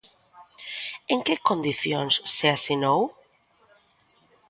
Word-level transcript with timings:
¿En 1.13 1.19
que 1.25 1.35
condicións 1.47 2.13
se 2.35 2.47
asinou? 2.57 3.01